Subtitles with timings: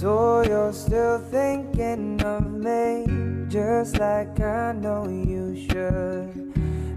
[0.00, 3.04] So you're still thinking of me,
[3.48, 6.54] just like I know you should.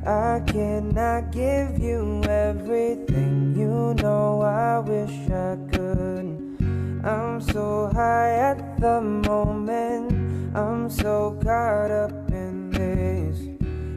[0.07, 6.55] I cannot give you everything, you know I wish I could.
[7.03, 12.22] I'm so high at the moment, I'm so caught up.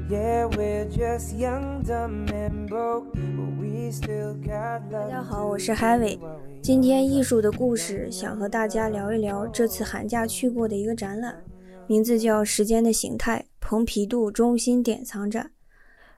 [0.08, 4.92] Yeah, we're just young, dumb, and broke, but we still got love.
[4.92, 6.16] 大家好，我是海伟。
[6.62, 11.42] 今天艺术的故事，想和大家聊一聊这次寒假去过的一个展览，
[11.88, 15.50] 名字叫《时间的形态》蓬皮杜中心典藏展。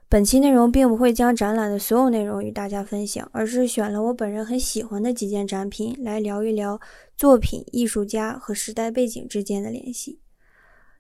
[0.07, 6.79] 本期内容并不会将展览的所有内容与大家分享，而是选了我本人很喜欢的几件展品来聊一聊
[7.17, 10.21] 作品、艺术家和时代背景之间的联系。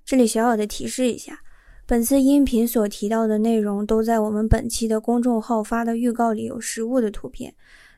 [0.06, 1.40] 这里小小的提示一下，
[1.88, 7.54] 本次音频所提到的内容都在我们本期的公众号发的预告里有实物的图片。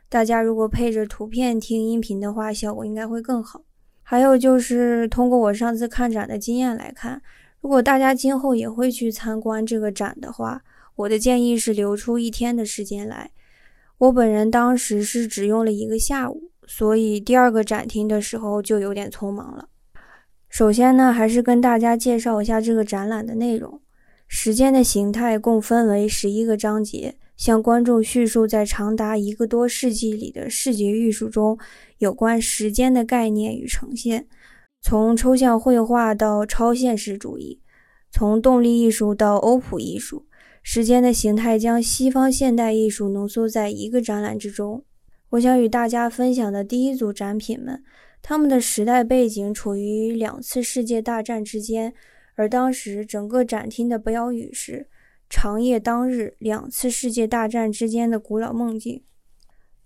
[0.09, 3.63] 大家如果配着图片听音频的话，效果应该会更好。
[4.05, 7.21] 还有就是通过我上次看展的经验来看，
[7.61, 10.63] 如果大家今后也会去参观这个展的话，
[10.95, 13.33] 我的建议是留出一天的时间来。
[13.99, 19.69] 我本人当时是只用了一个下午，所以第二个展厅的时候就有点匆忙了。
[20.51, 23.81] 首先呢，还是跟大家介绍一下这个展览的内容。
[24.29, 27.17] 时间的形态共分为十一个章节。
[27.37, 31.59] 向观众叙述在长达一个多世纪里的视觉艺术中
[31.97, 34.27] 有关时间的概念与呈现，
[34.83, 37.63] 从抽象绘画到超现实主义，
[38.11, 40.27] 从动力艺术到欧普艺术，
[40.63, 44.85] 时间的形态将西方现代艺术浓缩在一个展览之中。
[45.31, 47.83] 我想与大家分享的第一组展品们，
[48.23, 51.93] 他们的时代背景处于两次世界大战之间，
[52.35, 54.89] 而当时整个展厅的标语是。
[55.33, 59.05] 长夜当日，两次世界大战之间的古老梦境。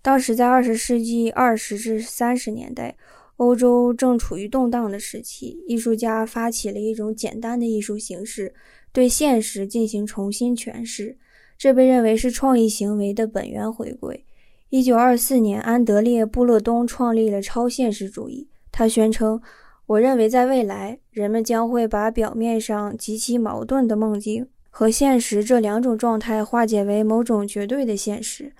[0.01, 2.97] 当时在二十世纪二十至三十年代，
[3.35, 8.55] 欧洲正处于动荡的时期，艺术家发起了一种简单的艺术形式，
[8.91, 11.15] 对现实进行重新诠释。
[11.59, 14.25] 这被认为是创意行为的本源回归。
[14.69, 18.49] 一九二四年，安德烈·布勒东创立了超现实主义。
[18.71, 19.39] 他宣称
[19.85, 28.51] ：“我认为在未来，人们将会把表面上极其矛盾的梦境。”和现实这两种状态化解为某种绝对的现实。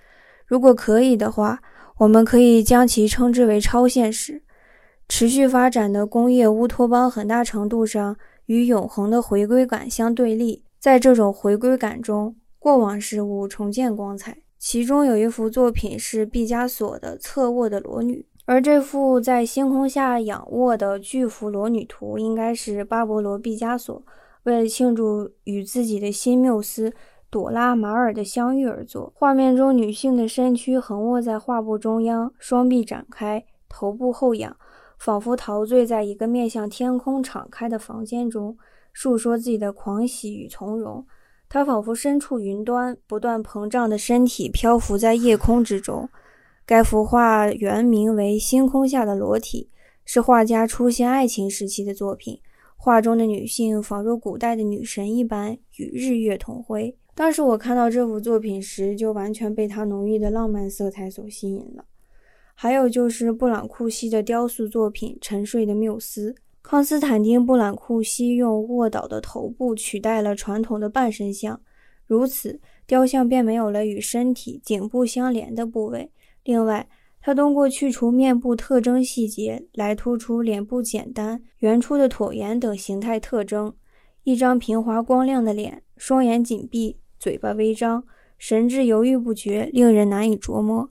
[0.46, 1.62] 如果可以的话，
[1.98, 4.42] 我们可以将其称之为超现实。
[5.10, 8.16] 持续发展的工业乌托邦很大程度上
[8.46, 10.64] 与永恒的回归感相对立。
[10.80, 14.45] 在这种回归感中，过往事物重见光彩。
[14.68, 24.04] 其中有一幅作品是毕加索的侧卧的裸女，而这幅在星空下仰卧的巨幅裸女图应该是巴勃罗·毕加索。
[24.42, 26.92] 为了庆祝与自己的新缪斯
[27.30, 29.14] 朵拉·马尔的相遇而作。
[29.16, 34.58] 画面中，女性的身躯横卧在画布中央，双臂展开，头部后仰，
[34.98, 38.58] 仿佛陶醉在一个面向天空敞开的房间中，
[38.96, 41.06] 诉说自己的狂喜与从容。
[41.48, 46.10] 它仿佛身处云端，不断膨胀的身体漂浮在夜空之中。
[46.66, 49.70] 该幅画原名为《星空下的裸体》，
[50.04, 52.40] 是画家出现爱情时期的作品。
[52.76, 56.96] 画中的女性仿若古代的女神一般，与日月同辉。
[57.14, 61.86] 当时我看到这幅作品时，就完全被它浓郁的浪漫色彩所吸引了。
[62.54, 66.32] 还有就是布朗库西的雕塑作品《沉睡的缪斯》。
[66.68, 71.62] 康斯坦丁·布朗库西用卧倒的头部取代了传统的半身像，
[72.08, 76.10] 如此雕像便没有了与身体颈部相连的部位。
[76.44, 76.90] 另外，
[77.22, 83.72] 他通过去除面部特征细节来突出脸部简单、圆出的椭圆等形态特征。
[84.24, 88.04] 一张平滑光亮的脸，双眼紧闭，嘴巴微张，
[88.40, 90.90] 神志犹豫不决，令人难以琢磨。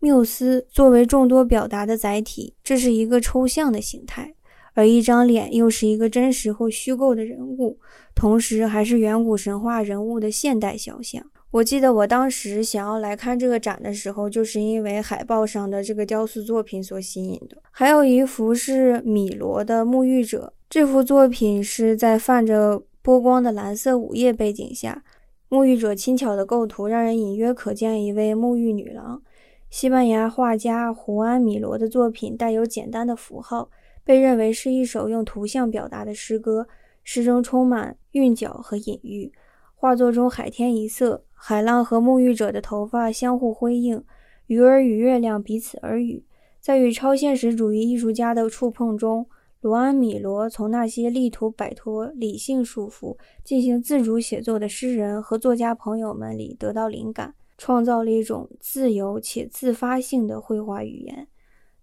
[0.00, 4.34] 缪斯作为众多表达的载体，这是一个抽象的形态；
[4.74, 7.78] 而一张脸又是一个真实或虚构的人物，
[8.14, 11.24] 同时还是远古神话人物的现代肖像。
[11.52, 17.62] 我记得我当时想要来看这个展的时候，就是因为海报上的这个雕塑作品所吸引的。
[17.70, 25.04] 还有一幅是米罗的沐浴者，这幅作品是在泛着波光的蓝色午夜背景下，
[25.48, 29.22] 沐浴者轻巧的构图让人隐约可见一位沐浴女郎。
[29.70, 33.70] 西班牙画家胡安·米罗的作品带有简单的符号，
[34.04, 36.68] 被认为是一首用图像表达的诗歌，
[37.02, 39.32] 诗中充满韵脚和隐喻。
[39.74, 41.24] 画作中海天一色。
[41.46, 44.02] 海浪和沐浴者的头发相互辉映，
[44.46, 46.24] 鱼儿与月亮彼此耳语。
[46.58, 49.26] 在与超现实主义艺术家的触碰中，
[49.60, 61.28] 罗安·米罗从那些力图摆脱理性束缚、进行自主写作的诗人和作家朋友们里得到灵感，创造了一种自由且自发性的绘画语言。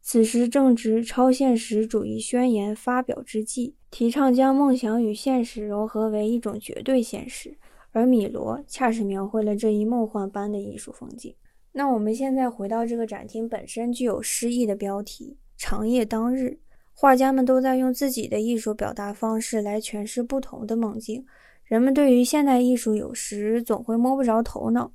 [0.03, 7.55] 此时正值超现实主义宣言发表之际，提倡将梦想与现实融合为一种绝对现实，
[7.91, 11.33] 而米罗恰是描绘了这一梦幻般的艺术风景。
[11.73, 16.59] 那我们现在回到这个展厅本身具有诗意的标题“长夜当日”，
[16.93, 21.25] 画家们都在用自己的艺术表达方式来诠释不同的梦境。
[21.63, 24.91] 人们对于现代艺术有时总会摸不着头脑，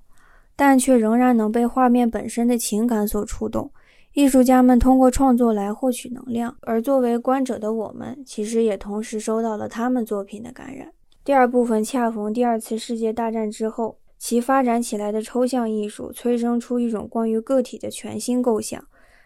[0.54, 3.70] 但却仍然能被画面本身的情感所触动。
[4.16, 10.90] 艺术家们通过创作来获取能量，而作为观者的我们，其实也同时受到了他们作品的感染。
[11.22, 13.98] 第二部分恰逢第二次世界大战之后。
[14.18, 18.82] 其发展起来的抽象艺术催生出一种关于个体的全新构想。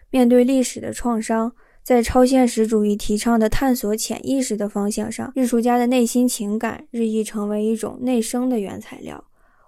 [0.09, 9.23] 面对历史的创伤，在超现实主义提倡的探索潜意识的方向上，艺术家的内心情感日益成为一种内生的原材料。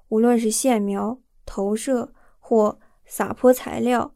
[0.09, 4.13] 无论是线描、投射或洒泼材料，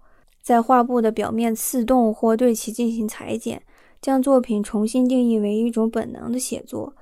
[0.47, 3.61] 在画布的表面刺洞或对其进行裁剪，
[3.99, 6.95] 将作品重新定义为一种本能的写作。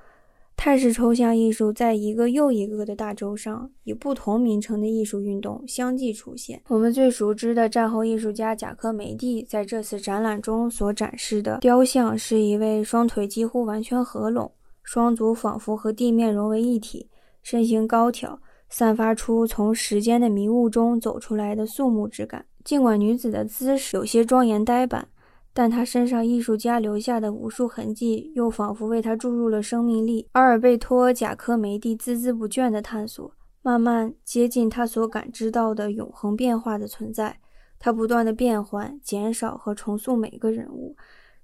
[0.56, 6.60] 泰式抽象艺术在一个又一个的大洲上，以不同名称的艺术运动相继出现。
[6.66, 14.50] 我们最熟知的战后艺术家贾科梅蒂在这次展览中所展示的雕像，是一位双腿几乎完全合拢，
[14.82, 17.08] 双足仿佛和地面融为一体，
[17.44, 22.44] 身形高挑，散发出从时间的迷雾中走出来的肃穆之感。
[22.66, 25.06] 尽管女子的姿势有些庄严呆板。
[25.54, 30.28] 但她身上艺术家留下的无数痕迹，又仿佛为她注入了生命力。
[30.32, 33.32] 阿尔贝托·贾科梅蒂孜孜不倦地探索，
[33.62, 37.38] 慢慢接近他所感知到的永恒变化的存在。
[37.78, 40.94] 他不断地变换、减少和重塑每个人物，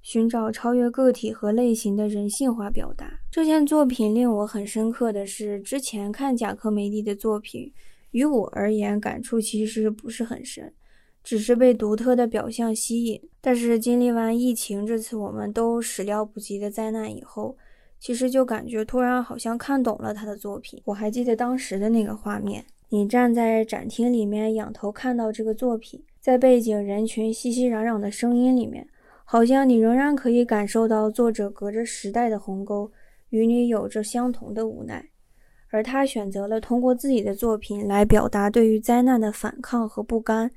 [0.03, 3.11] 寻找超越个体和类型的人性化表达。
[3.31, 7.73] 这件作品令我很深刻的是，之前看贾科梅蒂的作品，
[8.11, 10.75] 于我而言感触其实不是很深。
[11.23, 17.57] 只是被独特的表象吸引，但是经历完疫情这次我们都始料不及的灾难以后，
[18.01, 20.83] 其实就感觉突然好像看懂了他的作品。
[20.85, 28.89] 我还记得当时的那个画面：你站在展厅里面，仰头看到这个作品，在背景人群熙熙攘攘的声音里面，
[29.25, 32.91] 好像你仍然可以感受到作者隔着时代的鸿沟，
[33.31, 35.09] 与你有着相同的无奈。
[35.71, 40.51] 而他选择了通过自己的作品来表达对于灾难的反抗和不甘。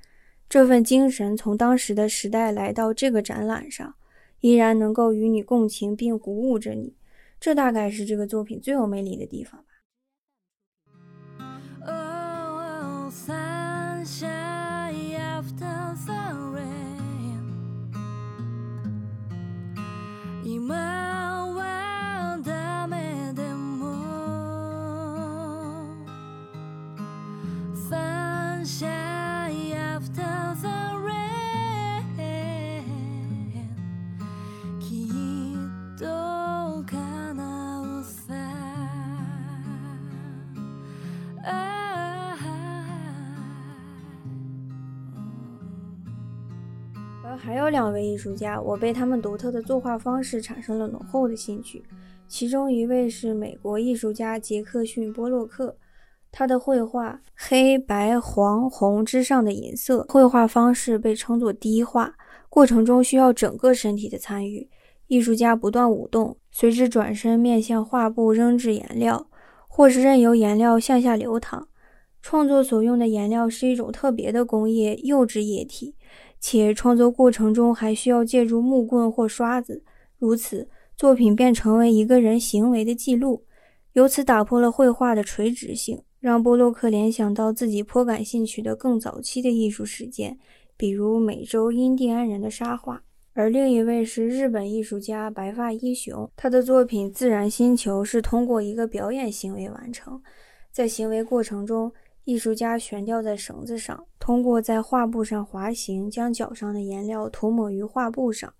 [0.47, 3.95] 这份精神从当时的时代来到这个展览上，
[4.39, 6.95] 依然能够与你共情并鼓舞着你，
[7.39, 9.65] 这大概是这个作品最有魅力的地方吧。
[47.45, 51.83] 还有两位艺术家，我被他们独特的作画方式产生了浓厚的兴趣。
[52.27, 55.77] 其中一位是美国艺术家杰克逊·波洛克，
[56.31, 62.15] 他的绘画黑白黄红之上的银色绘画方式被称作低画，
[62.49, 64.67] 过程中需要整个身体的参与。
[65.05, 69.27] 艺术家不断舞动，随之转身面向画布扔掷颜料，
[69.67, 71.67] 或是任由颜料向下流淌。
[72.23, 75.93] 创作所用的颜料是一种特别的工业釉质液体。
[76.47, 79.83] 且创作过程中还需要借助木棍或刷子，
[80.19, 83.45] 如此作品便成为一个人行为的记录，
[83.93, 90.37] 由此打破了绘画的垂直性，让波洛克联想到自己颇感兴趣的更早期的艺术实践，
[90.77, 93.01] 比如美洲印第安人的沙画。
[93.33, 100.21] 而另一位是日本艺术家白发一雄，他的作品《自然星球》是通过一个表演行为完成，
[100.71, 101.91] 在行为过程中。
[102.25, 108.51] 艺术家悬吊在绳子上，通过在画布上滑行，将脚上的颜料涂抹于画布上。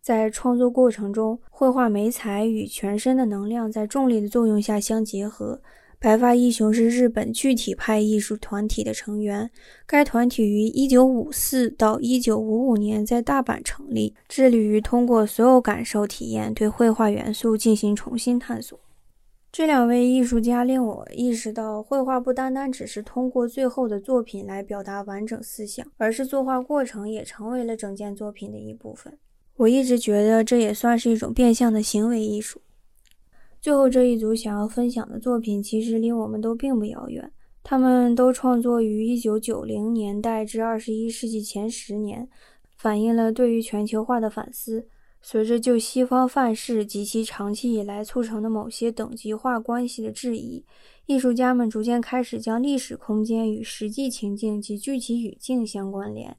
[0.00, 5.60] 在创作过程中，绘画媒材与全身的能量在重力的作用下相结合。
[5.98, 9.50] 白发一雄是日本具体派艺术团体的成员，
[9.86, 18.80] 该团体于1954到1955年在大阪成立，致力于通过所有感受体验对绘画元素进行重新探索。
[19.52, 29.18] 这两位艺术家令我意识到，绘画不单单只是通过最后的作品来表达完整思想，而是作画过程也成为了整件作品的一部分。
[29.56, 32.62] 我一直觉得这也算是一种变相的行为艺术。
[33.60, 37.32] 最后这一组想要分享的作品，其实离我们都并不遥远，
[37.64, 42.28] 他们都创作于1990年代至21世纪前十年。
[42.76, 44.86] 反映了对于全球化的反思。
[45.22, 50.64] 随着就西方范式及其长期以来促成的某些等级化关系的质疑，
[51.06, 56.36] 艺术家们逐渐开始将历史空间与实际情境及具体语境相关联。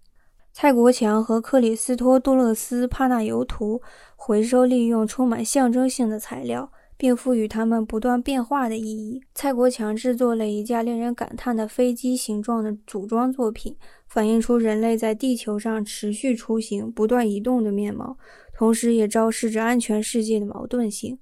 [0.52, 3.82] 蔡国强和克里斯托杜勒斯帕纳尤图
[4.16, 9.22] 回收利用充满象征性的材料，并赋予它们不断变化的意义。
[9.34, 13.78] 蔡国强制作了一架令人感叹的飞机形状的组装作品，
[14.10, 18.18] 反映出人类在地球上持续出行、不断移动的面貌。
[18.62, 21.18] 同时，也昭示着安全世界的矛盾性。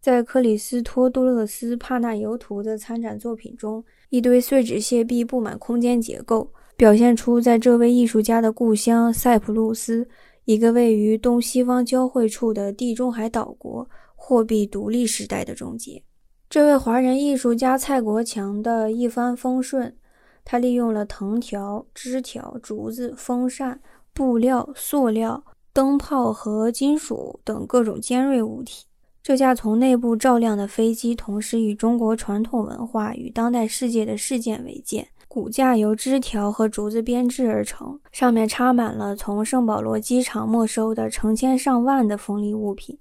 [0.00, 10.08] 在克里斯托杜勒斯帕纳尤图的参展作品中，一堆碎纸屑币布满空间结构，表现出在这位艺术家的故乡塞浦路斯，
[10.46, 16.02] 一个位于东西方交汇处的地中海岛国，货币独立时代的终结。
[16.48, 19.94] 这位华人艺术家蔡国强的一帆风顺，
[20.42, 23.78] 他利用了藤条、枝条、竹子、风扇、
[24.14, 25.44] 布料、塑料。
[25.72, 28.84] 灯泡和金属等各种尖锐物体。
[29.22, 35.08] 这架从内部照亮的飞机，同时以中国传统文化与当代世界的事件为鉴。
[35.28, 42.98] 骨架由枝条和竹子编制而成，上面插满了从圣保罗机场没收的成千上万的锋利物品。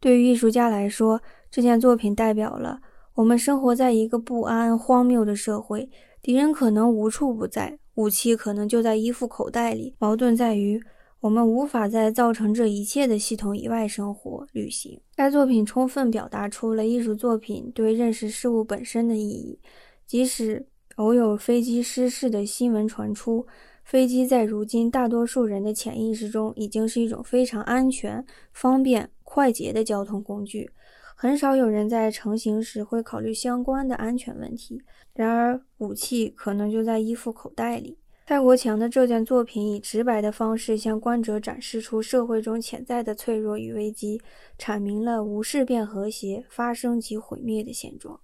[0.00, 2.80] 对于艺术家来说，这件作品代表了
[3.14, 5.88] 我们生活在一个不安、荒谬的社会，
[6.20, 9.94] 敌人可能无处不在，武器可能就在衣服口袋里。
[10.00, 10.82] 矛盾在于。
[11.20, 14.98] 我们无法在造成这一切的系统以外生活、旅行。
[15.14, 19.58] 该作品充分表达出了艺术作品对认识事物本身的意义。
[20.06, 23.46] 即使偶有飞机失事的新闻传出，
[23.84, 28.24] 飞机在如今大多数人的潜意识中已经是一种非常安全、
[28.54, 30.70] 方便、快捷的交通工具。
[31.14, 34.80] 很少有人在成行时会考虑相关的安全问题。
[35.12, 37.98] 然而，武器可能就在衣服口袋里。
[38.30, 44.22] 蔡国强的这件作品以直白的方式向观者展示出社会中潜在的脆弱与危机，
[44.56, 48.20] 阐明了无事变和谐、发生即毁灭的现状。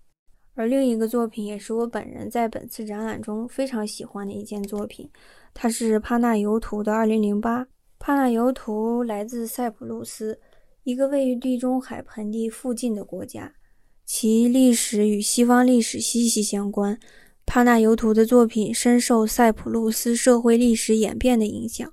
[0.55, 5.11] 而另一个作品也是我本人在本次展览中非常喜欢的一件作品，
[5.53, 7.67] 它是帕纳尤图的2008。
[7.99, 10.39] 帕纳尤图来自塞浦路斯，
[10.85, 13.55] 一个位于地中海盆地附近的国家，
[14.05, 16.97] 其历史与西方历史息息相关。
[17.47, 21.91] 帕纳尤图的作品深受塞浦路斯社会历史演变的影响。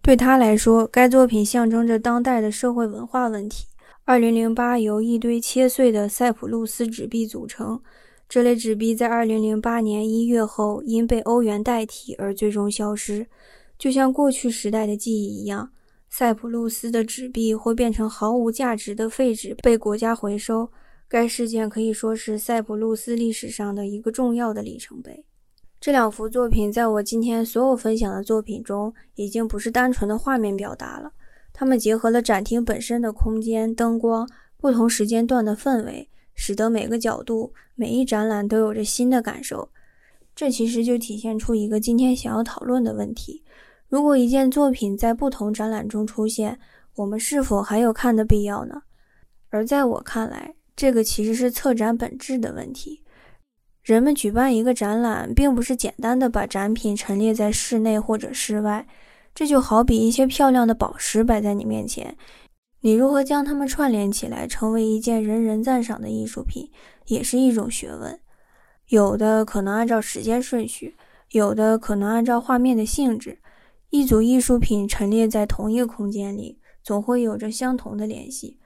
[0.00, 3.66] 对他来说，该作品象征着当代的社会文化问题。
[4.06, 7.82] 2008由一堆切碎的塞浦路斯纸币组成，
[8.28, 13.26] 这类纸币在2008年1月后因被欧元代替而最终消失。
[13.76, 15.72] 就像过去时代的记忆一样，
[16.08, 20.70] 塞浦路斯的纸币会变成毫无价值的废纸，被国家回收。
[21.08, 25.24] 该事件可以说是塞浦路斯历史上的一个重要的里程碑。
[25.78, 31.12] 这两幅作品在我今天所有分享的作品中，已经不是单纯的画面表达了，
[31.52, 39.68] 它们结合了展厅本身的空间、灯光、不同时间段的氛围，使得每个角度、每一展览都有着新的感受。
[40.34, 43.44] 这其实就体现出一个今天想要讨论的问题：
[43.88, 46.58] 如果一件作品在不同展览中出现，
[46.96, 48.82] 我们是否还有看的必要呢？
[49.50, 53.02] 而在我看来，这个其实是策展本质的问题。
[53.82, 58.86] 人们举办一个展览，并不是简单的把展品陈列在室内或者室外。
[59.34, 62.16] 这就好比一些漂亮的宝石摆在你面前，
[62.80, 66.70] 你如何将它们串联起来，成为一件人人赞赏的艺术品，
[67.06, 68.18] 也是一种学问。
[68.88, 70.96] 有的可能按照时间顺序，
[71.32, 73.38] 有的可能按照画面的性质。
[73.90, 78.58] 一组艺术品陈列在同一个空间里，总会有着相同的联系。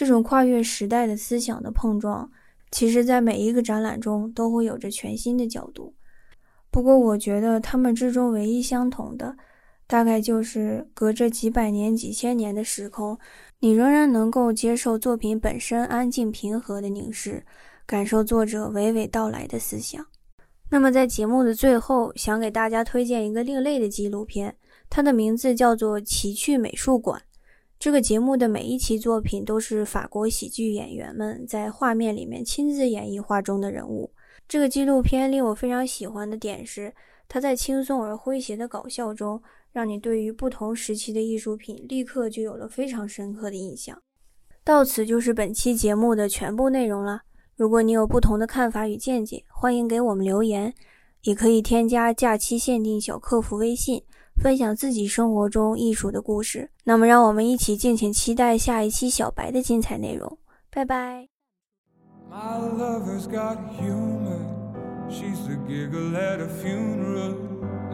[0.00, 2.30] 这种跨越时代的思想的碰撞，
[2.70, 5.92] 其实在每一个展览中都会有着全新的角度。
[6.70, 9.36] 不过，我觉得他们之中唯一相同的，
[9.86, 13.18] 大概就是隔着几百年、几千年的时空，
[13.58, 17.44] 你仍然能够接受作品本身安静平和的凝视，
[17.84, 20.06] 感受作者娓娓道来的思想。
[20.70, 24.56] 那么，在节目的最后，想给大家推荐一个另类的纪录片，
[24.88, 27.20] 它的名字叫做《奇趣美术馆》。
[27.80, 34.12] 这个节目的每一期作品都是法国喜剧演员们在画面里面亲自演绎画中的人物。
[34.46, 36.94] 这个纪录片令我非常喜欢的点是，
[37.26, 43.98] 它在轻松而诙谐的搞笑中，让你对于不同时期的艺术品立刻就有了非常深刻的印象。
[44.62, 47.22] 到此就是本期节目的全部内容了。
[47.56, 50.74] 如果你有不同的看法与见解，欢迎给我们留言，
[51.22, 54.02] 也可以添加假期限定小客服微信。
[54.40, 60.38] 分享自己生活中艺术的故事，那么让我们一起敬请期待下一期小白的精彩内容。
[60.70, 61.28] 拜拜。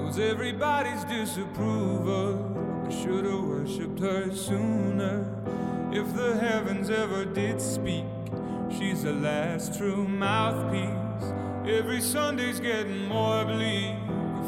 [0.07, 2.38] was everybody's disapproval.
[2.87, 5.25] I should've worshipped her sooner.
[5.93, 8.05] If the heavens ever did speak,
[8.71, 11.33] she's the last true mouthpiece.
[11.67, 13.97] Every Sunday's getting more bleak,